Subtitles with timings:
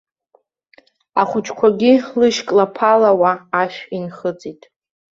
[1.21, 4.61] Ахәыҷқәагьы лышьклаԥалауа ашә инхыҵит.